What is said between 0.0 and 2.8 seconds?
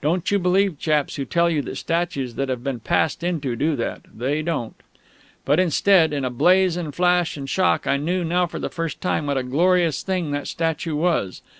Don't you believe chaps who tell you that statues that have been